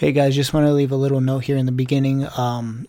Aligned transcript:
Hey 0.00 0.12
guys, 0.12 0.34
just 0.34 0.54
want 0.54 0.66
to 0.66 0.72
leave 0.72 0.92
a 0.92 0.96
little 0.96 1.20
note 1.20 1.44
here 1.44 1.58
in 1.58 1.66
the 1.66 1.72
beginning. 1.72 2.26
Um, 2.38 2.86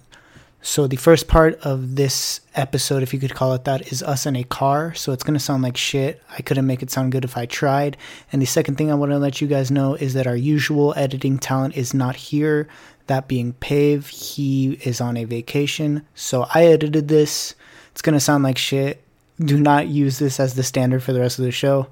so 0.61 0.87
the 0.87 0.95
first 0.95 1.27
part 1.27 1.60
of 1.60 1.98
this 1.98 2.40
episode, 2.56 3.03
if 3.03 3.14
you 3.14 3.19
could 3.19 3.35
call 3.35 3.53
it 3.53 3.65
that, 3.65 3.91
is 3.91 4.02
us 4.02 4.26
in 4.26 4.38
a 4.38 4.45
car. 4.45 4.93
So 4.93 5.11
it's 5.11 5.21
gonna 5.21 5.37
sound 5.37 5.61
like 5.61 5.75
shit. 5.75 6.23
I 6.29 6.41
couldn't 6.41 6.65
make 6.65 6.81
it 6.81 6.89
sound 6.89 7.11
good 7.11 7.25
if 7.25 7.35
I 7.35 7.47
tried. 7.47 7.97
And 8.31 8.41
the 8.41 8.45
second 8.45 8.77
thing 8.77 8.89
I 8.89 8.95
want 8.95 9.11
to 9.11 9.17
let 9.17 9.41
you 9.41 9.47
guys 9.49 9.69
know 9.69 9.95
is 9.95 10.13
that 10.13 10.25
our 10.25 10.37
usual 10.37 10.93
editing 10.95 11.37
talent 11.37 11.75
is 11.75 11.93
not 11.93 12.15
here. 12.15 12.69
That 13.08 13.28
being 13.28 13.51
Pave, 13.59 14.07
he 14.07 14.79
is 14.85 15.01
on 15.01 15.17
a 15.17 15.25
vacation. 15.25 16.07
So 16.16 16.48
I 16.55 16.64
edited 16.64 17.09
this. 17.09 17.55
It's 17.91 18.02
gonna 18.02 18.21
sound 18.21 18.46
like 18.46 18.57
shit. 18.57 19.04
Do 19.38 19.59
not 19.59 19.89
use 19.89 20.18
this 20.18 20.39
as 20.39 20.54
the 20.54 20.64
standard 20.64 21.04
for 21.04 21.12
the 21.12 21.20
rest 21.20 21.39
of 21.39 21.43
the 21.43 21.52
show. 21.52 21.88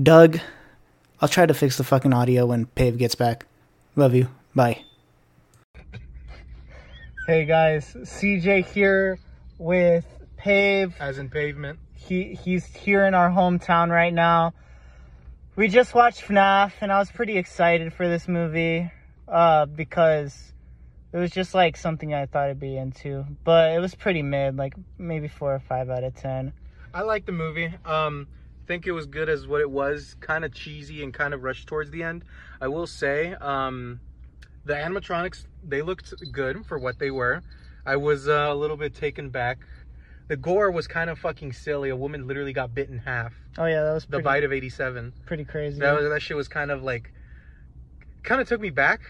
Doug, 0.00 0.38
I'll 1.20 1.28
try 1.28 1.46
to 1.46 1.52
fix 1.52 1.78
the 1.78 1.82
fucking 1.82 2.12
audio 2.12 2.46
when 2.46 2.66
Pave 2.66 2.96
gets 2.96 3.16
back. 3.16 3.44
Love 3.96 4.14
you. 4.14 4.28
Bye. 4.54 4.84
Hey 7.26 7.46
guys, 7.46 7.94
CJ 7.94 8.66
here 8.66 9.18
with 9.56 10.04
Pave. 10.36 10.94
As 11.00 11.18
in 11.18 11.30
pavement. 11.30 11.78
He 11.94 12.34
he's 12.34 12.66
here 12.66 13.06
in 13.06 13.14
our 13.14 13.30
hometown 13.30 13.88
right 13.88 14.12
now. 14.12 14.52
We 15.56 15.68
just 15.68 15.94
watched 15.94 16.22
FNAF 16.22 16.72
and 16.82 16.92
I 16.92 16.98
was 16.98 17.10
pretty 17.10 17.38
excited 17.38 17.94
for 17.94 18.08
this 18.08 18.28
movie 18.28 18.90
uh, 19.26 19.66
because 19.66 20.52
it 21.12 21.16
was 21.16 21.30
just 21.30 21.54
like 21.54 21.78
something 21.78 22.12
I 22.12 22.26
thought 22.26 22.50
I'd 22.50 22.60
be 22.60 22.76
into. 22.76 23.24
But 23.44 23.72
it 23.72 23.78
was 23.78 23.94
pretty 23.94 24.22
mid, 24.22 24.56
like 24.56 24.74
maybe 24.98 25.28
four 25.28 25.54
or 25.54 25.60
five 25.60 25.88
out 25.88 26.04
of 26.04 26.14
ten. 26.14 26.52
I 26.92 27.02
like 27.02 27.24
the 27.24 27.32
movie. 27.32 27.72
Um, 27.86 28.26
think 28.66 28.86
it 28.86 28.92
was 28.92 29.06
good 29.06 29.28
as 29.28 29.46
what 29.46 29.60
it 29.60 29.70
was. 29.70 30.16
Kind 30.20 30.44
of 30.44 30.52
cheesy 30.52 31.02
and 31.02 31.14
kind 31.14 31.32
of 31.32 31.42
rushed 31.42 31.68
towards 31.68 31.90
the 31.90 32.02
end. 32.02 32.24
I 32.60 32.68
will 32.68 32.86
say, 32.86 33.32
um, 33.34 34.00
the 34.64 34.74
animatronics 34.74 35.46
they 35.66 35.82
looked 35.82 36.12
good 36.32 36.66
for 36.66 36.78
what 36.78 36.98
they 36.98 37.10
were. 37.10 37.42
I 37.84 37.96
was 37.96 38.28
uh, 38.28 38.48
a 38.48 38.54
little 38.54 38.76
bit 38.76 38.94
taken 38.94 39.30
back. 39.30 39.58
The 40.28 40.36
gore 40.36 40.70
was 40.70 40.86
kind 40.86 41.10
of 41.10 41.18
fucking 41.18 41.52
silly. 41.52 41.90
A 41.90 41.96
woman 41.96 42.26
literally 42.26 42.52
got 42.52 42.74
bit 42.74 42.88
in 42.88 42.98
half. 42.98 43.32
Oh 43.58 43.66
yeah, 43.66 43.82
that 43.82 43.92
was 43.92 44.06
The 44.06 44.20
bite 44.20 44.44
of 44.44 44.52
'87. 44.52 45.12
pretty 45.26 45.44
crazy. 45.44 45.80
That 45.80 45.98
was, 45.98 46.08
that 46.08 46.22
shit 46.22 46.36
was 46.36 46.48
kind 46.48 46.70
of 46.70 46.82
like, 46.82 47.12
kind 48.22 48.40
of 48.40 48.48
took 48.48 48.60
me 48.60 48.70
back. 48.70 49.00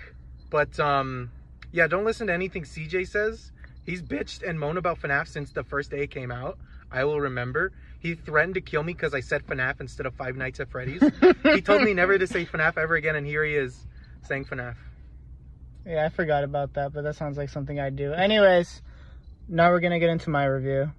But 0.51 0.79
um, 0.81 1.31
yeah, 1.71 1.87
don't 1.87 2.05
listen 2.05 2.27
to 2.27 2.33
anything 2.33 2.65
CJ 2.65 3.09
says. 3.09 3.53
He's 3.85 4.03
bitched 4.03 4.49
and 4.49 4.59
moaned 4.59 4.79
about 4.79 5.01
FNAF 5.01 5.29
since 5.29 5.53
the 5.53 5.65
first 5.65 5.91
day 5.91 6.03
it 6.03 6.11
came 6.11 6.31
out. 6.31 6.59
I 6.91 7.05
will 7.05 7.21
remember. 7.21 7.73
He 8.01 8.15
threatened 8.15 8.55
to 8.55 8.61
kill 8.61 8.83
me 8.83 8.93
because 8.93 9.15
I 9.15 9.21
said 9.21 9.47
FNAF 9.47 9.81
instead 9.81 10.07
of 10.07 10.15
Five 10.15 10.37
Nights 10.37 10.61
at 10.61 10.71
Freddy's. 10.71 11.03
he 11.43 11.61
told 11.61 11.83
me 11.83 11.95
never 11.95 12.19
to 12.19 12.27
say 12.27 12.45
FNAF 12.45 12.77
ever 12.77 12.95
again, 12.97 13.17
and 13.17 13.27
here 13.27 13.45
he 13.45 13.55
is 13.55 13.87
saying 14.23 14.45
FNAF. 14.47 14.77
Yeah, 15.87 16.05
I 16.05 16.09
forgot 16.09 16.45
about 16.45 16.75
that, 16.75 16.93
but 16.93 17.03
that 17.03 17.17
sounds 17.17 17.37
like 17.37 17.49
something 17.49 17.81
I'd 17.81 17.97
do. 17.97 18.13
Anyways, 18.13 18.83
now 19.49 19.71
we're 19.71 19.81
gonna 19.81 19.99
get 19.99 20.11
into 20.11 20.31
my 20.31 20.45
review. 20.45 20.93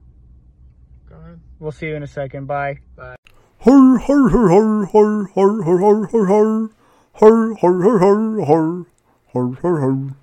Go 1.09 1.15
ahead. 1.15 1.39
We'll 1.59 1.71
see 1.71 1.87
you 1.87 1.95
in 1.95 2.03
a 2.03 2.07
second. 2.07 2.47
Bye. 2.47 2.79
Bye. 2.95 3.15
Har 3.59 3.97
har 3.97 4.29
har 4.29 4.85
har 4.85 5.27
har 5.33 5.63
har 5.63 5.73
har 5.73 6.07
har 6.11 6.11
har 6.11 6.69
har 7.13 7.13
har 7.13 7.55
har 7.59 7.61
har 7.61 7.99
har 7.99 8.45
har 8.45 8.85
har 9.33 9.55
har 9.61 9.79
har 9.79 10.22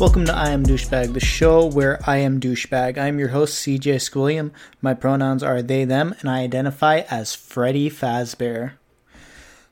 Welcome 0.00 0.24
to 0.24 0.34
I 0.34 0.48
Am 0.48 0.64
Douchebag, 0.64 1.12
the 1.12 1.20
show 1.20 1.66
where 1.66 2.00
I 2.06 2.16
am 2.16 2.40
douchebag. 2.40 2.96
I 2.96 3.06
am 3.06 3.18
your 3.18 3.28
host, 3.28 3.62
CJ 3.62 3.96
Squilliam. 3.96 4.50
My 4.80 4.94
pronouns 4.94 5.42
are 5.42 5.60
they, 5.60 5.84
them, 5.84 6.14
and 6.20 6.30
I 6.30 6.40
identify 6.40 7.02
as 7.10 7.34
Freddy 7.34 7.90
Fazbear. 7.90 8.72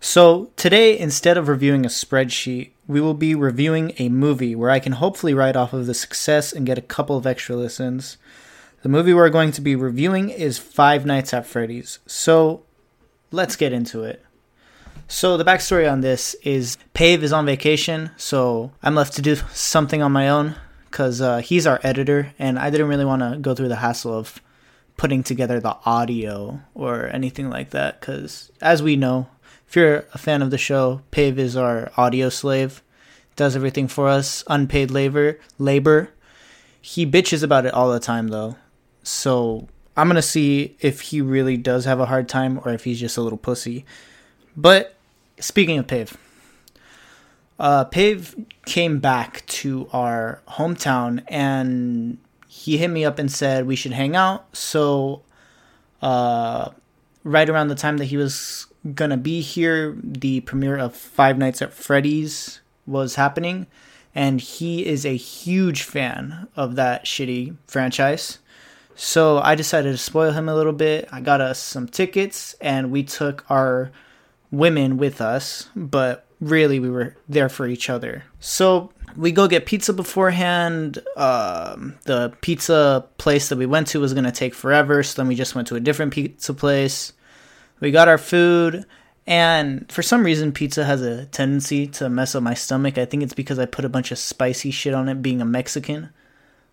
So, 0.00 0.50
today, 0.54 0.98
instead 0.98 1.38
of 1.38 1.48
reviewing 1.48 1.86
a 1.86 1.88
spreadsheet, 1.88 2.72
we 2.86 3.00
will 3.00 3.14
be 3.14 3.34
reviewing 3.34 3.94
a 3.96 4.10
movie 4.10 4.54
where 4.54 4.68
I 4.68 4.80
can 4.80 4.92
hopefully 4.92 5.32
write 5.32 5.56
off 5.56 5.72
of 5.72 5.86
the 5.86 5.94
success 5.94 6.52
and 6.52 6.66
get 6.66 6.76
a 6.76 6.82
couple 6.82 7.16
of 7.16 7.26
extra 7.26 7.56
listens. 7.56 8.18
The 8.82 8.90
movie 8.90 9.14
we're 9.14 9.30
going 9.30 9.52
to 9.52 9.62
be 9.62 9.76
reviewing 9.76 10.28
is 10.28 10.58
Five 10.58 11.06
Nights 11.06 11.32
at 11.32 11.46
Freddy's. 11.46 12.00
So, 12.06 12.64
let's 13.32 13.56
get 13.56 13.72
into 13.72 14.02
it. 14.02 14.22
So 15.10 15.38
the 15.38 15.44
backstory 15.44 15.90
on 15.90 16.02
this 16.02 16.34
is 16.42 16.76
Pave 16.92 17.24
is 17.24 17.32
on 17.32 17.46
vacation, 17.46 18.10
so 18.18 18.72
I'm 18.82 18.94
left 18.94 19.14
to 19.14 19.22
do 19.22 19.36
something 19.54 20.02
on 20.02 20.12
my 20.12 20.28
own 20.28 20.54
because 20.90 21.22
uh, 21.22 21.38
he's 21.38 21.66
our 21.66 21.80
editor, 21.82 22.34
and 22.38 22.58
I 22.58 22.68
didn't 22.68 22.88
really 22.88 23.06
want 23.06 23.22
to 23.22 23.38
go 23.38 23.54
through 23.54 23.68
the 23.68 23.76
hassle 23.76 24.12
of 24.12 24.38
putting 24.98 25.22
together 25.22 25.60
the 25.60 25.78
audio 25.86 26.60
or 26.74 27.06
anything 27.06 27.48
like 27.48 27.70
that. 27.70 27.98
Because 27.98 28.52
as 28.60 28.82
we 28.82 28.96
know, 28.96 29.28
if 29.66 29.76
you're 29.76 30.04
a 30.12 30.18
fan 30.18 30.42
of 30.42 30.50
the 30.50 30.58
show, 30.58 31.00
Pave 31.10 31.38
is 31.38 31.56
our 31.56 31.90
audio 31.96 32.28
slave, 32.28 32.82
does 33.34 33.56
everything 33.56 33.88
for 33.88 34.08
us, 34.08 34.44
unpaid 34.46 34.90
labor. 34.90 35.40
Labor. 35.58 36.10
He 36.82 37.06
bitches 37.06 37.42
about 37.42 37.64
it 37.64 37.72
all 37.72 37.90
the 37.90 37.98
time 37.98 38.28
though, 38.28 38.56
so 39.02 39.68
I'm 39.96 40.06
gonna 40.06 40.20
see 40.20 40.76
if 40.80 41.00
he 41.00 41.22
really 41.22 41.56
does 41.56 41.86
have 41.86 41.98
a 41.98 42.06
hard 42.06 42.28
time 42.28 42.60
or 42.62 42.74
if 42.74 42.84
he's 42.84 43.00
just 43.00 43.16
a 43.16 43.22
little 43.22 43.38
pussy. 43.38 43.86
But 44.56 44.96
speaking 45.40 45.78
of 45.78 45.86
Pave, 45.86 46.16
uh, 47.58 47.84
Pave 47.84 48.34
came 48.66 48.98
back 48.98 49.44
to 49.46 49.88
our 49.92 50.40
hometown 50.48 51.22
and 51.28 52.18
he 52.46 52.78
hit 52.78 52.88
me 52.88 53.04
up 53.04 53.18
and 53.18 53.30
said 53.30 53.66
we 53.66 53.76
should 53.76 53.92
hang 53.92 54.16
out. 54.16 54.56
So, 54.56 55.22
uh, 56.02 56.70
right 57.24 57.48
around 57.48 57.68
the 57.68 57.74
time 57.74 57.98
that 57.98 58.06
he 58.06 58.16
was 58.16 58.66
gonna 58.94 59.16
be 59.16 59.40
here, 59.40 59.96
the 60.02 60.40
premiere 60.40 60.78
of 60.78 60.94
Five 60.94 61.38
Nights 61.38 61.60
at 61.62 61.72
Freddy's 61.72 62.60
was 62.86 63.16
happening, 63.16 63.66
and 64.14 64.40
he 64.40 64.86
is 64.86 65.04
a 65.04 65.16
huge 65.16 65.82
fan 65.82 66.48
of 66.56 66.76
that 66.76 67.04
shitty 67.04 67.56
franchise. 67.66 68.38
So 68.94 69.38
I 69.38 69.54
decided 69.54 69.92
to 69.92 69.98
spoil 69.98 70.32
him 70.32 70.48
a 70.48 70.54
little 70.54 70.72
bit. 70.72 71.08
I 71.12 71.20
got 71.20 71.40
us 71.40 71.58
some 71.58 71.86
tickets, 71.86 72.54
and 72.60 72.90
we 72.90 73.02
took 73.04 73.44
our 73.48 73.92
women 74.50 74.96
with 74.96 75.20
us, 75.20 75.68
but 75.74 76.26
really 76.40 76.78
we 76.78 76.90
were 76.90 77.16
there 77.28 77.48
for 77.48 77.66
each 77.66 77.90
other. 77.90 78.24
So 78.40 78.92
we 79.16 79.32
go 79.32 79.48
get 79.48 79.66
pizza 79.66 79.92
beforehand. 79.92 80.98
Um, 81.16 81.98
the 82.04 82.32
pizza 82.40 83.06
place 83.18 83.48
that 83.48 83.58
we 83.58 83.66
went 83.66 83.88
to 83.88 84.00
was 84.00 84.14
going 84.14 84.24
to 84.24 84.32
take 84.32 84.54
forever, 84.54 85.02
so 85.02 85.20
then 85.20 85.28
we 85.28 85.34
just 85.34 85.54
went 85.54 85.68
to 85.68 85.76
a 85.76 85.80
different 85.80 86.12
pizza 86.12 86.54
place. 86.54 87.12
We 87.80 87.90
got 87.90 88.08
our 88.08 88.18
food, 88.18 88.84
and 89.26 89.90
for 89.90 90.02
some 90.02 90.24
reason, 90.24 90.52
pizza 90.52 90.84
has 90.84 91.02
a 91.02 91.26
tendency 91.26 91.86
to 91.88 92.08
mess 92.08 92.34
up 92.34 92.42
my 92.42 92.54
stomach. 92.54 92.98
I 92.98 93.04
think 93.04 93.22
it's 93.22 93.34
because 93.34 93.58
I 93.58 93.66
put 93.66 93.84
a 93.84 93.88
bunch 93.88 94.10
of 94.10 94.18
spicy 94.18 94.70
shit 94.70 94.94
on 94.94 95.08
it, 95.08 95.22
being 95.22 95.40
a 95.40 95.44
Mexican. 95.44 96.10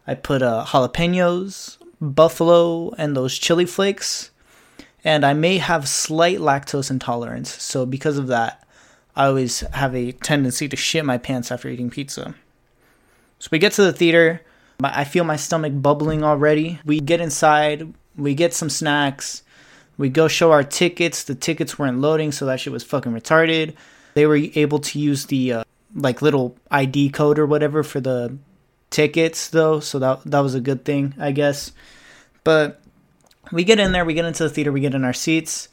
I 0.08 0.16
put 0.16 0.41
uh, 0.41 0.66
jalapenos, 0.68 1.78
buffalo, 2.00 2.91
and 2.97 3.16
those 3.16 3.38
chili 3.38 3.66
flakes 3.66 4.31
and 5.05 5.23
I 5.23 5.33
may 5.33 5.59
have 5.59 5.88
slight 5.88 6.39
lactose 6.39 6.89
intolerance. 6.89 7.61
So 7.61 7.85
because 7.85 8.17
of 8.17 8.27
that, 8.27 8.67
I 9.16 9.27
always 9.27 9.59
have 9.59 9.95
a 9.95 10.11
tendency 10.11 10.67
to 10.67 10.75
shit 10.75 11.05
my 11.05 11.19
pants 11.19 11.51
after 11.51 11.69
eating 11.69 11.91
pizza. 11.91 12.33
So 13.38 13.49
we 13.51 13.59
get 13.59 13.71
to 13.73 13.83
the 13.83 13.93
theater. 13.93 14.41
I 14.83 15.03
feel 15.03 15.23
my 15.23 15.35
stomach 15.35 15.73
bubbling 15.75 16.23
already. 16.23 16.79
We 16.83 16.99
get 16.99 17.21
inside. 17.21 17.93
We 18.17 18.33
get 18.33 18.53
some 18.53 18.69
snacks. 18.69 19.43
We 19.97 20.09
go 20.09 20.27
show 20.27 20.51
our 20.51 20.63
tickets. 20.63 21.23
The 21.23 21.35
tickets 21.35 21.77
weren't 21.79 21.99
loading, 21.99 22.31
so 22.31 22.47
that 22.47 22.59
shit 22.59 22.73
was 22.73 22.83
fucking 22.83 23.13
retarded. 23.13 23.75
They 24.16 24.25
were 24.25 24.35
able 24.35 24.79
to 24.79 24.99
use 24.99 25.27
the 25.27 25.53
uh, 25.53 25.63
like 25.93 26.22
little 26.22 26.57
ID 26.72 27.11
code 27.11 27.39
or 27.39 27.45
whatever 27.45 27.83
for 27.83 28.01
the 28.01 28.37
tickets 28.89 29.49
though, 29.49 29.79
so 29.79 29.99
that 29.99 30.23
that 30.25 30.39
was 30.39 30.55
a 30.55 30.59
good 30.59 30.83
thing, 30.83 31.13
I 31.17 31.31
guess. 31.31 31.72
But 32.43 32.81
we 33.52 33.64
get 33.64 33.80
in 33.80 33.92
there, 33.92 34.06
we 34.06 34.14
get 34.14 34.26
into 34.26 34.44
the 34.44 34.50
theater, 34.50 34.72
we 34.72 34.82
get 34.82 34.96
in 34.96 35.03
our 35.03 35.14
seats, 35.14 35.68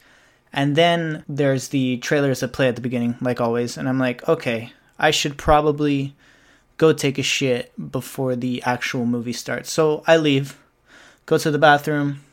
and 0.51 0.75
then 0.75 1.23
there's 1.27 1.69
the 1.69 1.97
trailers 1.97 2.41
that 2.41 2.53
play 2.53 2.67
at 2.67 2.75
the 2.75 2.81
beginning, 2.81 3.15
like 3.21 3.41
always. 3.41 3.77
And 3.77 3.89
I'm 3.89 3.99
like, 3.99 4.27
okay, 4.29 4.71
I 4.99 5.11
should 5.11 5.37
probably 5.37 6.15
go 6.77 6.93
take 6.93 7.17
a 7.17 7.23
shit 7.23 7.71
before 7.91 8.35
the 8.35 8.61
actual 8.63 9.05
movie 9.05 9.33
starts. 9.33 9.71
So 9.71 10.03
I 10.05 10.17
leave, 10.17 10.57
go 11.25 11.37
to 11.37 11.51
the 11.51 11.57
bathroom, 11.57 12.23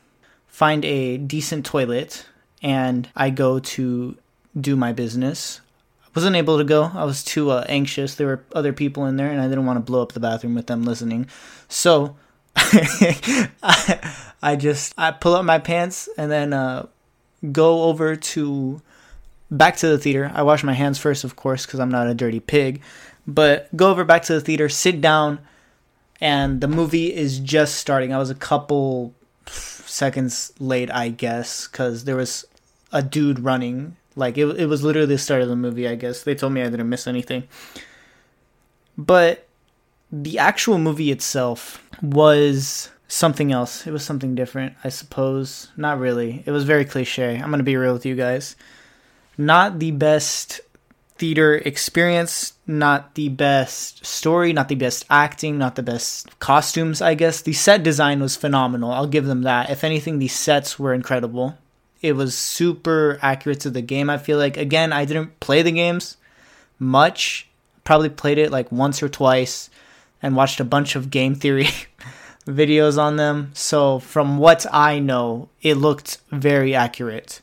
find 0.47 0.85
a 0.85 1.17
decent 1.17 1.65
toilet, 1.65 2.27
and 2.63 3.09
I 3.17 3.31
go 3.31 3.59
to 3.59 4.17
do 4.59 4.77
my 4.77 4.93
business. 4.93 5.61
I 6.05 6.09
wasn't 6.15 6.37
able 6.37 6.59
to 6.59 6.65
go. 6.65 6.91
I 6.95 7.05
was 7.05 7.23
too 7.23 7.51
uh, 7.51 7.65
anxious. 7.69 8.17
There 8.17 8.27
were 8.27 8.45
other 8.53 8.73
people 8.73 9.07
in 9.07 9.17
there, 9.17 9.31
and 9.31 9.41
I 9.41 9.49
didn't 9.49 9.67
want 9.67 9.77
to 9.77 9.81
blow 9.81 10.03
up 10.03 10.13
the 10.13 10.21
bathroom 10.21 10.55
with 10.55 10.67
them 10.67 10.83
listening. 10.83 11.29
So 11.69 12.17
I, 14.43 14.57
just 14.57 14.95
I 14.99 15.13
pull 15.13 15.35
up 15.35 15.45
my 15.45 15.59
pants 15.59 16.09
and 16.17 16.31
then 16.31 16.53
uh, 16.53 16.87
go 17.53 17.85
over 17.85 18.17
to 18.17 18.83
back 19.51 19.77
to 19.79 19.89
the 19.89 19.99
theater. 19.99 20.31
I 20.35 20.43
wash 20.43 20.63
my 20.63 20.73
hands 20.73 20.99
first, 20.99 21.25
of 21.25 21.37
course, 21.37 21.67
because 21.67 21.81
I'm 21.81 21.91
not 21.91 22.07
a 22.07 22.15
dirty 22.15 22.41
pig. 22.41 22.83
But 23.27 23.75
go 23.77 23.91
over 23.91 24.05
back 24.05 24.23
to 24.25 24.35
the 24.35 24.41
theater, 24.41 24.69
sit 24.69 25.01
down, 25.01 25.41
and 26.21 26.61
the 26.61 26.69
movie 26.69 27.15
is 27.15 27.39
just 27.39 27.77
starting. 27.77 28.13
I 28.13 28.19
was 28.19 28.31
a 28.31 28.35
couple 28.35 29.15
seconds 29.47 30.53
late, 30.59 30.91
I 30.91 31.09
guess, 31.09 31.69
because 31.69 32.05
there 32.05 32.17
was 32.17 32.45
a 32.93 33.03
dude 33.03 33.41
running. 33.41 33.97
Like 34.17 34.37
it, 34.37 34.47
it 34.59 34.67
was 34.67 34.83
literally 34.83 35.07
the 35.07 35.19
start 35.19 35.43
of 35.43 35.49
the 35.49 35.57
movie. 35.57 35.89
I 35.89 35.95
guess 35.95 36.23
they 36.23 36.35
told 36.35 36.53
me 36.53 36.63
I 36.63 36.69
didn't 36.69 36.89
miss 36.89 37.07
anything. 37.07 37.45
But 38.99 39.47
the 40.13 40.39
actual 40.39 40.79
movie 40.79 41.11
itself 41.11 41.83
was 42.03 42.91
something 43.09 43.53
else. 43.53 43.87
It 43.87 43.93
was 43.93 44.05
something 44.05 44.35
different, 44.35 44.75
I 44.85 44.89
suppose. 44.89 45.69
Not 45.77 45.99
really. 45.99 46.43
It 46.47 46.51
was 46.51 46.65
very 46.65 46.85
cliche. 46.85 47.37
I'm 47.37 47.51
gonna 47.51 47.63
be 47.63 47.77
real 47.77 47.93
with 47.93 48.07
you 48.07 48.15
guys. 48.15 48.57
Not 49.37 49.79
the 49.79 49.91
best 49.91 50.61
theater 51.17 51.57
experience, 51.57 52.55
not 52.67 53.15
the 53.15 53.29
best 53.29 54.07
story, 54.07 54.53
not 54.55 54.69
the 54.69 54.75
best 54.75 55.05
acting, 55.11 55.59
not 55.59 55.77
the 55.77 55.83
best 55.83 56.39
costumes, 56.39 57.03
I 57.03 57.15
guess. 57.15 57.43
The 57.43 57.53
set 57.53 57.83
design 57.83 58.21
was 58.21 58.37
phenomenal. 58.37 58.91
I'll 58.91 59.07
give 59.07 59.27
them 59.27 59.43
that. 59.43 59.69
If 59.69 59.85
anything, 59.85 60.19
the 60.19 60.29
sets 60.29 60.79
were 60.79 60.95
incredible. 60.95 61.59
It 62.01 62.13
was 62.13 62.37
super 62.37 63.19
accurate 63.21 63.61
to 63.61 63.71
the 63.71 63.83
game, 63.83 64.09
I 64.09 64.17
feel 64.17 64.39
like. 64.39 64.57
Again, 64.57 64.93
I 64.93 65.05
didn't 65.05 65.39
play 65.41 65.61
the 65.61 65.73
games 65.73 66.17
much. 66.79 67.49
Probably 67.85 68.09
played 68.09 68.39
it 68.39 68.51
like 68.51 68.73
once 68.73 69.03
or 69.03 69.09
twice 69.09 69.69
and 70.23 70.37
watched 70.37 70.61
a 70.61 70.65
bunch 70.65 70.97
of 70.97 71.11
game 71.11 71.35
theory 71.35 71.69
videos 72.47 72.99
on 72.99 73.17
them. 73.17 73.51
So, 73.55 73.99
from 73.99 74.39
what 74.39 74.67
I 74.73 74.99
know, 74.99 75.49
it 75.63 75.75
looked 75.75 76.19
very 76.31 76.75
accurate. 76.75 77.41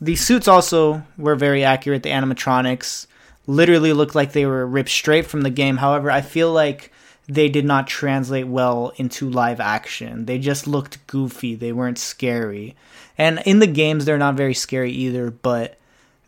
The 0.00 0.16
suits 0.16 0.48
also 0.48 1.04
were 1.16 1.36
very 1.36 1.64
accurate. 1.64 2.02
The 2.02 2.10
animatronics 2.10 3.06
literally 3.46 3.92
looked 3.92 4.14
like 4.14 4.32
they 4.32 4.46
were 4.46 4.66
ripped 4.66 4.90
straight 4.90 5.26
from 5.26 5.42
the 5.42 5.50
game. 5.50 5.78
However, 5.78 6.10
I 6.10 6.20
feel 6.20 6.52
like 6.52 6.92
they 7.28 7.48
did 7.48 7.64
not 7.64 7.86
translate 7.86 8.46
well 8.46 8.92
into 8.96 9.28
live 9.28 9.60
action. 9.60 10.26
They 10.26 10.38
just 10.38 10.66
looked 10.66 11.04
goofy. 11.06 11.54
They 11.54 11.72
weren't 11.72 11.98
scary. 11.98 12.76
And 13.18 13.42
in 13.46 13.58
the 13.58 13.66
games, 13.66 14.04
they're 14.04 14.18
not 14.18 14.34
very 14.36 14.54
scary 14.54 14.92
either, 14.92 15.30
but 15.30 15.78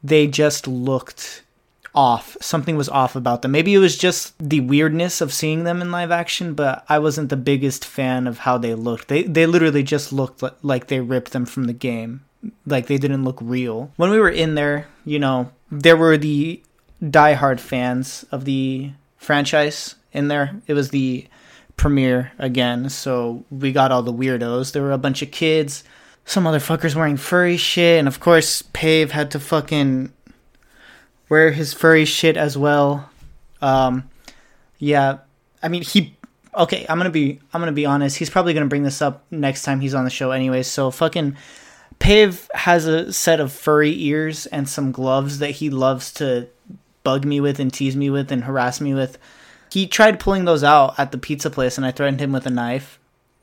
they 0.02 0.26
just 0.26 0.66
looked 0.66 1.42
off. 1.99 2.37
Something 2.41 2.77
was 2.77 2.89
off 2.89 3.17
about 3.17 3.43
them. 3.43 3.50
Maybe 3.50 3.75
it 3.75 3.79
was 3.79 3.99
just 3.99 4.33
the 4.39 4.61
weirdness 4.61 5.21
of 5.21 5.33
seeing 5.33 5.65
them 5.65 5.83
in 5.83 5.91
live 5.91 6.12
action, 6.12 6.55
but 6.55 6.85
I 6.89 7.00
wasn't 7.00 7.29
the 7.29 7.37
biggest 7.37 7.85
fan 7.85 8.29
of 8.29 8.39
how 8.39 8.56
they 8.56 8.75
looked. 8.75 9.09
They 9.09 9.25
they 9.25 9.47
literally 9.47 9.83
just 9.83 10.12
looked 10.12 10.41
like 10.62 10.87
they 10.87 11.00
ripped 11.00 11.33
them 11.33 11.45
from 11.45 11.65
the 11.65 11.73
game. 11.73 12.25
Like 12.65 12.87
they 12.87 12.99
didn't 12.99 13.25
look 13.25 13.39
real. 13.43 13.91
When 13.97 14.11
we 14.11 14.21
were 14.21 14.31
in 14.31 14.55
there, 14.55 14.87
you 15.05 15.19
know, 15.19 15.50
there 15.73 15.97
were 15.97 16.17
the 16.17 16.62
diehard 17.03 17.59
fans 17.59 18.25
of 18.31 18.45
the 18.45 18.93
franchise 19.17 19.97
in 20.12 20.29
there. 20.29 20.55
It 20.69 20.75
was 20.75 20.91
the 20.91 21.27
premiere 21.77 22.31
again, 22.39 22.91
so 22.91 23.45
we 23.50 23.73
got 23.73 23.91
all 23.91 24.05
the 24.05 24.12
weirdos. 24.12 24.71
There 24.71 24.83
were 24.83 24.93
a 24.93 24.99
bunch 24.99 25.21
of 25.21 25.33
kids, 25.33 25.83
some 26.25 26.45
motherfuckers 26.45 26.95
wearing 26.95 27.17
furry 27.17 27.56
shit, 27.56 27.99
and 27.99 28.06
of 28.06 28.21
course, 28.21 28.62
Pave 28.73 29.11
had 29.11 29.33
to 29.33 29.41
fucking 29.41 30.12
wear 31.28 31.50
his 31.52 31.75
furry 31.75 32.04
shit 32.04 32.36
as 32.36 32.56
well. 32.56 33.08
Um, 33.60 34.08
yeah, 34.78 35.19
I 35.62 35.69
mean 35.69 35.82
he. 35.82 36.16
Okay, 36.54 36.86
I'm 36.88 36.98
gonna 36.98 37.10
be 37.10 37.40
I'm 37.52 37.60
gonna 37.60 37.72
be 37.72 37.86
honest. 37.86 38.16
He's 38.16 38.30
probably 38.30 38.54
gonna 38.54 38.66
bring 38.66 38.82
this 38.82 39.02
up 39.02 39.25
next 39.30 39.62
time 39.62 39.80
he's 39.80 39.94
on 39.94 40.04
the 40.04 40.10
show, 40.10 40.30
anyway. 40.30 40.62
So 40.62 40.90
fucking 40.90 41.36
Pave 41.98 42.48
has 42.54 42.86
a 42.86 43.12
set 43.12 43.40
of 43.40 43.52
furry 43.52 44.00
ears 44.02 44.46
and 44.46 44.69
some 44.69 44.92
gloves 44.92 45.38
that 45.40 45.50
he 45.50 45.70
loves 45.70 46.12
to 46.14 46.48
bug 47.02 47.25
me 47.25 47.40
with 47.40 47.58
and 47.58 47.72
tease 47.72 47.96
me 47.96 48.10
with 48.10 48.30
and 48.30 48.44
harass 48.44 48.80
me 48.80 48.94
with. 48.94 49.19
He 49.70 49.86
tried 49.86 50.20
pulling 50.20 50.44
those 50.44 50.64
out 50.64 50.98
at 50.98 51.12
the 51.12 51.19
pizza 51.19 51.50
place, 51.50 51.76
and 51.76 51.86
I 51.86 51.90
threatened 51.90 52.20
him 52.20 52.32
with 52.32 52.46
a 52.46 52.50
knife. 52.50 52.98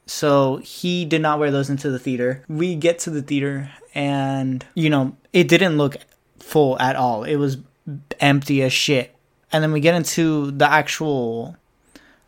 So 0.08 0.58
he 0.58 1.06
did 1.06 1.22
not 1.22 1.40
wear 1.40 1.52
those 1.52 1.70
into 1.70 1.90
the 1.90 2.00
theater. 2.00 2.44
We 2.48 2.76
get 2.76 3.00
to 3.00 3.10
the 3.10 3.22
theater, 3.22 3.72
and 3.94 4.66
you 4.74 4.90
know 4.90 5.16
it 5.34 5.48
didn't 5.48 5.78
look 5.78 5.98
full 6.40 6.80
at 6.80 6.96
all. 6.96 7.24
It 7.24 7.36
was 7.36 7.58
empty 8.20 8.64
as 8.64 8.74
shit. 8.74 9.16
And 9.52 9.64
then 9.64 9.72
we 9.72 9.80
get 9.80 9.96
into 9.96 10.52
the 10.52 10.70
actual 10.70 11.56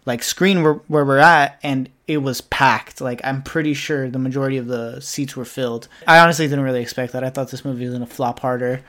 like 0.05 0.23
screen 0.23 0.63
where, 0.63 0.75
where 0.87 1.03
we're 1.03 1.17
at 1.17 1.59
and 1.63 1.89
it 2.07 2.17
was 2.17 2.41
packed. 2.41 3.01
Like 3.01 3.21
I'm 3.23 3.43
pretty 3.43 3.73
sure 3.73 4.09
the 4.09 4.19
majority 4.19 4.57
of 4.57 4.67
the 4.67 5.01
seats 5.01 5.35
were 5.35 5.45
filled. 5.45 5.87
I 6.07 6.19
honestly 6.19 6.47
didn't 6.47 6.63
really 6.63 6.81
expect 6.81 7.13
that. 7.13 7.23
I 7.23 7.29
thought 7.29 7.49
this 7.49 7.65
movie 7.65 7.85
was 7.85 7.93
gonna 7.93 8.05
flop 8.05 8.39
harder. 8.39 8.81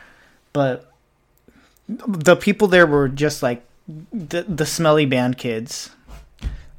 But 0.52 0.92
the 1.88 2.36
people 2.36 2.68
there 2.68 2.86
were 2.86 3.08
just 3.08 3.42
like 3.42 3.64
the 4.12 4.42
the 4.42 4.66
smelly 4.66 5.06
band 5.06 5.38
kids. 5.38 5.90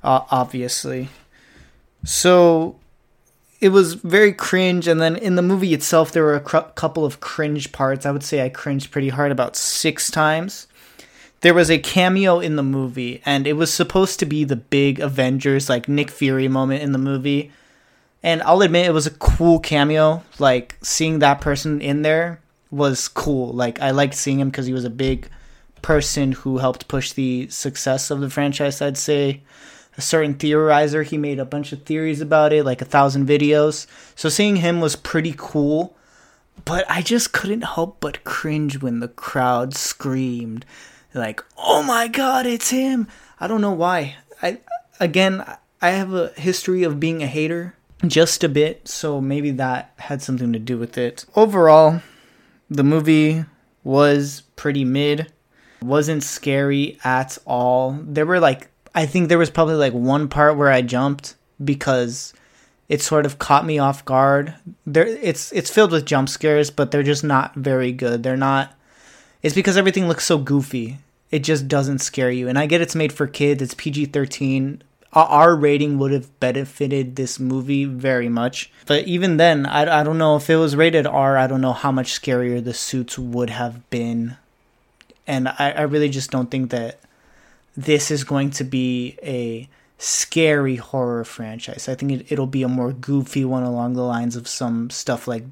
Uh, 0.02 0.22
obviously. 0.32 1.10
So 2.06 2.78
it 3.62 3.70
was 3.70 3.96
very 3.96 4.34
cringe 4.34 4.88
and 4.88 5.02
then 5.02 5.16
in 5.16 5.36
the 5.36 5.42
movie 5.42 5.74
itself 5.74 6.12
there 6.12 6.24
were 6.24 6.36
a 6.36 6.42
cr- 6.42 6.72
couple 6.76 7.06
of 7.06 7.20
cringe 7.20 7.72
parts. 7.72 8.06
I 8.06 8.12
would 8.12 8.24
say 8.24 8.44
i 8.44 8.50
cringed 8.50 8.92
pretty 8.92 9.10
hard 9.10 9.32
about 9.32 9.56
six 9.56 10.10
times. 10.10 10.68
There 11.42 11.54
was 11.54 11.70
a 11.70 11.78
cameo 11.78 12.40
in 12.40 12.56
the 12.56 12.64
movie 12.64 13.22
and 13.26 13.46
it 13.48 13.54
was 13.54 13.74
supposed 13.74 14.20
to 14.20 14.26
be 14.26 14.44
the 14.44 14.56
big 14.56 15.00
avengers 15.00 15.70
like 15.70 15.90
nick 15.90 16.10
fury 16.10 16.48
moment 16.48 16.84
in 16.84 16.94
the 16.94 16.98
movie. 16.98 17.52
And 18.24 18.42
i'll 18.44 18.62
admit 18.62 18.86
it 18.86 18.94
was 18.94 19.08
a 19.08 19.12
cool 19.12 19.60
cameo. 19.60 20.24
Like 20.40 20.78
seeing 20.82 21.20
that 21.20 21.42
person 21.42 21.82
in 21.82 22.02
there 22.02 22.40
was 22.72 23.08
cool. 23.08 23.52
Like 23.52 23.82
i 23.82 23.92
liked 23.92 24.16
seeing 24.16 24.40
him 24.40 24.50
because 24.50 24.68
he 24.68 24.74
was 24.74 24.86
a 24.86 24.90
big 24.90 25.30
person 25.82 26.32
who 26.34 26.58
helped 26.58 26.88
push 26.88 27.14
the 27.14 27.48
success 27.50 28.12
of 28.12 28.20
the 28.20 28.30
franchise 28.30 28.82
i'd 28.82 28.98
say 28.98 29.42
a 30.00 30.02
certain 30.02 30.36
theorizer. 30.36 31.04
He 31.04 31.18
made 31.18 31.40
a 31.40 31.46
bunch 31.46 31.74
of 31.74 31.84
theories 31.84 32.22
about 32.22 32.54
it, 32.54 32.64
like 32.64 32.82
a 32.82 32.86
thousand 32.86 33.28
videos. 33.28 33.86
So 34.16 34.30
seeing 34.30 34.56
him 34.56 34.80
was 34.80 34.96
pretty 34.96 35.36
cool. 35.38 35.94
But 36.64 36.86
I 36.90 37.02
just 37.02 37.34
couldn't 37.34 37.64
help 37.64 38.00
but 38.00 38.24
cringe 38.24 38.82
when 38.82 39.02
the 39.02 39.10
crowd 39.10 39.76
screamed, 39.76 40.66
like, 41.14 41.44
"Oh 41.58 41.84
my 41.84 42.08
god, 42.08 42.46
it's 42.46 42.70
him!" 42.70 43.08
I 43.42 43.48
don't 43.48 43.62
know 43.62 43.74
why. 43.74 44.16
I 44.42 44.60
again, 45.02 45.44
I 45.82 45.90
have 45.90 46.14
a 46.14 46.30
history 46.38 46.84
of 46.84 47.00
being 47.00 47.22
a 47.22 47.28
hater, 47.28 47.76
just 48.08 48.44
a 48.44 48.50
bit, 48.50 48.88
so 48.88 49.20
maybe 49.20 49.52
that 49.52 49.92
had 49.98 50.22
something 50.22 50.54
to 50.54 50.60
do 50.60 50.78
with 50.78 50.98
it. 50.98 51.26
Overall, 51.36 52.02
the 52.70 52.84
movie 52.84 53.44
was 53.84 54.44
pretty 54.56 54.86
mid. 54.86 55.32
Wasn't 55.82 56.24
scary 56.24 56.98
at 57.04 57.38
all. 57.46 58.00
There 58.02 58.26
were 58.26 58.40
like 58.40 58.70
I 59.00 59.06
think 59.06 59.30
there 59.30 59.38
was 59.38 59.50
probably 59.50 59.76
like 59.76 59.94
one 59.94 60.28
part 60.28 60.58
where 60.58 60.70
I 60.70 60.82
jumped 60.82 61.36
because 61.64 62.34
it 62.90 63.02
sort 63.02 63.26
of 63.26 63.40
caught 63.40 63.66
me 63.66 63.80
off 63.80 64.04
guard. 64.04 64.56
There 64.86 65.08
it's 65.08 65.54
it's 65.54 65.70
filled 65.70 65.94
with 65.94 66.06
jump 66.06 66.28
scares, 66.28 66.70
but 66.70 66.92
they're 66.92 67.02
just 67.02 67.24
not 67.24 67.56
very 67.56 67.94
good. 67.94 68.24
They're 68.24 68.36
not 68.36 68.78
it's 69.42 69.56
because 69.56 69.78
everything 69.78 70.10
looks 70.10 70.26
so 70.26 70.38
goofy. 70.38 70.98
It 71.32 71.46
just 71.46 71.70
doesn't 71.70 72.00
scare 72.00 72.30
you. 72.30 72.50
And 72.50 72.60
I 72.60 72.66
get 72.66 72.82
it's 72.82 72.94
made 72.94 73.14
for 73.14 73.26
kids. 73.26 73.62
It's 73.62 73.74
PG-13. 73.74 74.82
R 75.14 75.56
rating 75.56 75.98
would 75.98 76.12
have 76.12 76.38
benefited 76.42 77.16
this 77.16 77.40
movie 77.40 77.86
very 77.86 78.28
much. 78.28 78.70
But 78.86 79.08
even 79.08 79.38
then, 79.38 79.66
I, 79.66 80.02
I 80.02 80.04
don't 80.04 80.18
know 80.18 80.36
if 80.36 80.50
it 80.50 80.58
was 80.58 80.76
rated 80.76 81.08
R, 81.08 81.38
I 81.38 81.48
don't 81.48 81.62
know 81.62 81.72
how 81.72 81.94
much 81.94 82.20
scarier 82.20 82.62
the 82.62 82.74
suits 82.74 83.18
would 83.18 83.50
have 83.50 83.90
been. 83.90 84.36
And 85.26 85.48
I, 85.48 85.72
I 85.78 85.82
really 85.84 86.10
just 86.10 86.32
don't 86.32 86.52
think 86.52 86.72
that 86.72 87.00
this 87.80 88.12
is 88.12 88.26
going 88.26 88.50
to 88.52 88.66
be 88.66 89.18
a 89.24 89.70
scary 89.98 90.76
horror 90.76 91.24
franchise. 91.24 91.88
I 91.88 91.96
think 91.96 92.12
it, 92.12 92.32
it'll 92.32 92.46
be 92.48 92.64
a 92.64 92.68
more 92.68 92.92
goofy 92.92 93.46
one 93.46 93.64
along 93.64 93.94
the 93.94 94.04
lines 94.04 94.36
of 94.36 94.48
some 94.48 94.90
stuff 94.90 95.28
like 95.28 95.44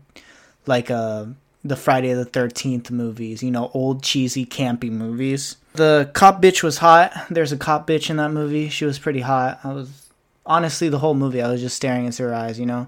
like 0.66 0.92
uh 0.92 1.26
the 1.64 1.78
Friday 1.78 2.14
the 2.14 2.26
13th 2.26 2.92
movies, 2.92 3.42
you 3.42 3.52
know, 3.52 3.72
old 3.74 4.04
cheesy 4.04 4.46
campy 4.46 4.92
movies. 4.92 5.58
The 5.74 6.10
cop 6.14 6.42
bitch 6.42 6.64
was 6.64 6.78
hot. 6.80 7.14
There's 7.30 7.52
a 7.52 7.58
cop 7.58 7.88
bitch 7.88 8.10
in 8.10 8.18
that 8.18 8.32
movie. 8.32 8.68
She 8.70 8.84
was 8.84 9.00
pretty 9.00 9.22
hot. 9.22 9.60
I 9.64 9.74
was 9.74 10.10
honestly 10.46 10.90
the 10.90 11.00
whole 11.00 11.14
movie 11.14 11.42
I 11.42 11.50
was 11.50 11.62
just 11.62 11.76
staring 11.78 12.06
into 12.06 12.24
her 12.24 12.34
eyes, 12.34 12.60
you 12.60 12.66
know. 12.66 12.88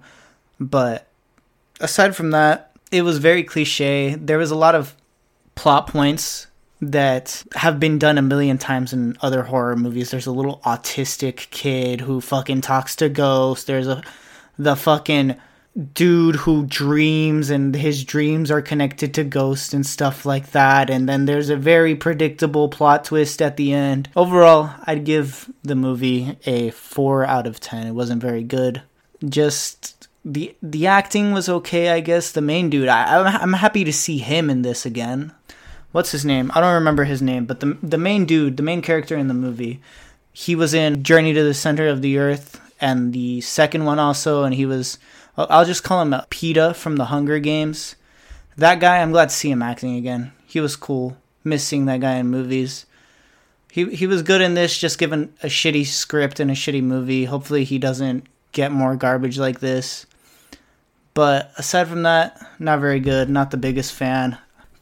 But 0.60 1.08
aside 1.80 2.16
from 2.16 2.32
that, 2.32 2.72
it 2.92 3.04
was 3.04 3.20
very 3.20 3.44
cliche. 3.44 4.16
There 4.16 4.38
was 4.38 4.52
a 4.52 4.56
lot 4.56 4.76
of 4.76 4.96
plot 5.56 5.88
points 5.88 6.48
that 6.82 7.44
have 7.56 7.80
been 7.80 8.00
done 8.00 8.18
a 8.18 8.22
million 8.22 8.58
times 8.58 8.94
in 8.94 9.18
other 9.22 9.44
horror 9.44 9.76
movies. 9.76 10.12
There's 10.12 10.28
a 10.28 10.32
little 10.32 10.62
autistic 10.66 11.50
kid 11.50 12.02
who 12.02 12.22
fucking 12.22 12.62
talks 12.62 12.96
to 12.98 13.10
ghosts. 13.10 13.66
There's 13.66 13.88
a 13.88 14.02
the 14.58 14.76
fucking 14.76 15.36
dude 15.94 16.36
who 16.36 16.66
dreams 16.66 17.50
and 17.50 17.74
his 17.74 18.04
dreams 18.04 18.52
are 18.52 18.62
connected 18.62 19.14
to 19.14 19.24
ghosts 19.24 19.74
and 19.74 19.86
stuff 19.86 20.26
like 20.26 20.52
that. 20.52 20.90
And 20.90 21.08
then 21.08 21.26
there's 21.26 21.50
a 21.50 21.56
very 21.56 21.96
predictable 21.96 22.68
plot 22.68 23.06
twist 23.06 23.42
at 23.42 23.56
the 23.56 23.74
end. 23.74 24.10
Overall, 24.16 24.72
I'd 24.86 25.06
give 25.06 25.50
the 25.64 25.76
movie 25.76 26.38
a 26.46 26.72
4 26.72 27.26
out 27.26 27.48
of 27.48 27.60
10. 27.60 27.88
It 27.88 27.92
wasn't 27.92 28.22
very 28.22 28.44
good. 28.44 28.82
Just 29.28 30.08
the 30.24 30.56
the 30.62 30.88
acting 30.88 31.34
was 31.34 31.50
okay, 31.50 31.90
I 31.90 32.00
guess. 32.00 32.32
The 32.32 32.42
main 32.42 32.70
dude, 32.70 32.88
I, 32.88 33.40
I'm 33.42 33.54
happy 33.54 33.84
to 33.84 33.94
see 33.94 34.18
him 34.18 34.50
in 34.50 34.62
this 34.62 34.86
again 34.86 35.34
what's 35.92 36.12
his 36.12 36.26
name? 36.26 36.52
I 36.54 36.62
don't 36.62 36.74
remember 36.74 37.04
his 37.04 37.22
name, 37.22 37.46
but 37.46 37.60
the 37.60 37.78
the 37.82 37.98
main 37.98 38.26
dude, 38.26 38.58
the 38.58 38.64
main 38.64 38.82
character 38.82 39.18
in 39.18 39.28
the 39.28 39.34
movie, 39.34 39.82
he 40.32 40.56
was 40.56 40.74
in 40.74 41.04
Journey 41.04 41.34
to 41.34 41.44
the 41.44 41.54
Center 41.54 41.88
of 41.88 42.02
the 42.02 42.18
Earth, 42.18 42.60
and 42.80 43.14
the 43.14 43.42
second 43.42 43.86
one 43.86 44.00
also, 44.00 44.44
and 44.44 44.56
he 44.56 44.66
was. 44.66 44.98
I'll 45.38 45.66
just 45.66 45.84
call 45.84 46.02
him 46.02 46.12
Peeta 46.30 46.76
from 46.76 46.98
the 46.98 47.06
Hunger 47.06 47.40
Games. 47.40 47.96
That 48.58 48.82
guy, 48.82 48.98
I'm 48.98 49.12
glad 49.12 49.30
to 49.30 49.36
see 49.36 49.50
him 49.50 49.62
acting 49.62 49.96
again. 49.96 50.34
He 50.46 50.60
was 50.60 50.76
cool. 50.76 51.16
Miss 51.46 51.64
seeing 51.64 51.86
that 51.86 52.02
guy 52.02 52.16
in 52.16 52.28
movies. 52.28 52.86
He 53.72 53.96
he 53.96 54.06
was 54.08 54.22
good 54.22 54.42
in 54.42 54.56
this, 54.56 54.78
just 54.78 54.98
given 55.00 55.34
a 55.42 55.48
shitty 55.48 55.86
script 55.86 56.40
and 56.40 56.52
a 56.52 56.56
shitty 56.56 56.84
movie. 56.84 57.26
Hopefully, 57.26 57.64
he 57.64 57.78
doesn't 57.78 58.26
get 58.52 58.72
more 58.72 58.96
garbage 58.96 59.38
like 59.38 59.60
this. 59.60 60.06
But 61.14 61.52
aside 61.58 61.88
from 61.88 62.04
that, 62.04 62.40
not 62.60 62.80
very 62.80 63.00
good. 63.00 63.30
Not 63.30 63.52
the 63.52 63.58
biggest 63.58 63.94
fan. 63.94 64.38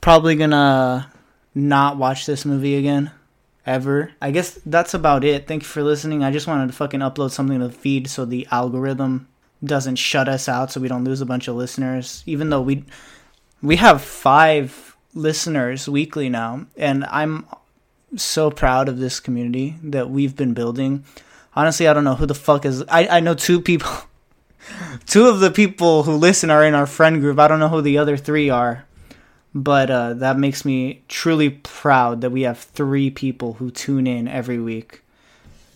Probably 0.08 0.38
gonna 0.38 1.12
not 1.54 1.98
watch 1.98 2.26
this 2.26 2.46
movie 2.46 2.78
again. 2.78 3.12
Ever. 3.66 4.14
I 4.22 4.32
guess 4.32 4.58
that's 4.66 4.94
about 4.94 5.26
it. 5.26 5.50
Thank 5.50 5.64
you 5.64 5.68
for 5.68 5.84
listening. 5.84 6.24
I 6.24 6.32
just 6.32 6.48
wanted 6.48 6.68
to 6.68 6.74
fucking 6.74 7.02
upload 7.02 7.32
something 7.32 7.60
to 7.60 7.68
the 7.68 7.74
feed 7.74 8.10
so 8.10 8.24
the 8.24 8.48
algorithm 8.50 9.28
doesn't 9.62 9.98
shut 9.98 10.30
us 10.30 10.48
out 10.48 10.72
so 10.72 10.80
we 10.80 10.88
don't 10.88 11.04
lose 11.04 11.20
a 11.20 11.26
bunch 11.26 11.50
of 11.50 11.58
listeners. 11.58 12.24
Even 12.26 12.50
though 12.50 12.62
we 12.62 12.86
we 13.62 13.76
have 13.76 14.02
five 14.02 14.96
listeners 15.14 15.90
weekly 15.90 16.30
now, 16.30 16.68
and 16.78 17.04
I'm 17.04 17.46
so 18.16 18.50
proud 18.50 18.88
of 18.88 19.00
this 19.00 19.20
community 19.20 19.76
that 19.84 20.10
we've 20.10 20.38
been 20.38 20.54
building. 20.54 21.04
Honestly, 21.54 21.86
I 21.86 21.92
don't 21.92 22.06
know 22.06 22.16
who 22.16 22.28
the 22.28 22.34
fuck 22.34 22.64
is. 22.64 22.82
I, 22.84 23.08
I 23.10 23.20
know 23.20 23.34
two 23.34 23.60
people. 23.60 23.92
two 25.06 25.28
of 25.28 25.42
the 25.42 25.52
people 25.52 26.04
who 26.04 26.16
listen 26.16 26.50
are 26.50 26.64
in 26.64 26.76
our 26.76 26.88
friend 26.88 27.20
group. 27.20 27.40
I 27.40 27.50
don't 27.50 27.60
know 27.60 27.68
who 27.68 27.82
the 27.82 27.98
other 27.98 28.16
three 28.16 28.50
are. 28.50 28.87
But 29.60 29.90
uh, 29.90 30.14
that 30.14 30.38
makes 30.38 30.66
me 30.66 31.02
truly 31.08 31.50
proud 31.50 32.22
that 32.22 32.30
we 32.30 32.44
have 32.44 32.60
three 32.60 33.10
people 33.10 33.54
who 33.54 33.72
tune 33.72 34.06
in 34.06 34.28
every 34.28 34.60
week. 34.60 35.02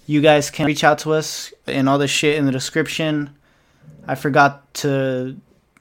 You 0.06 0.22
guys 0.22 0.52
can 0.52 0.68
reach 0.68 0.84
out 0.84 1.00
to 1.00 1.14
us 1.14 1.52
and 1.66 1.90
all 1.90 1.98
the 1.98 2.08
shit 2.08 2.38
in 2.38 2.46
the 2.46 2.52
description. 2.52 3.36
I 4.08 4.14
forgot 4.14 4.72
to 4.76 5.36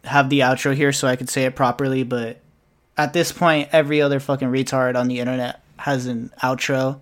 have 0.04 0.30
the 0.30 0.40
outro 0.40 0.74
here 0.74 0.92
so 0.92 1.08
I 1.08 1.16
could 1.16 1.28
say 1.28 1.44
it 1.44 1.54
properly, 1.54 2.02
but 2.02 2.40
at 2.96 3.12
this 3.12 3.32
point, 3.32 3.68
every 3.70 4.00
other 4.00 4.18
fucking 4.18 4.48
retard 4.48 4.96
on 4.96 5.08
the 5.08 5.20
internet 5.20 5.62
has 5.76 6.06
an 6.06 6.32
outro. 6.42 7.00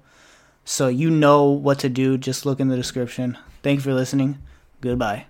So 0.64 0.88
you 0.88 1.10
know 1.10 1.44
what 1.44 1.78
to 1.78 1.88
do. 1.88 2.18
Just 2.18 2.44
look 2.44 2.58
in 2.58 2.68
the 2.68 2.76
description. 2.76 3.38
Thank 3.62 3.78
you 3.78 3.82
for 3.82 3.94
listening. 3.94 4.38
Goodbye. 4.80 5.26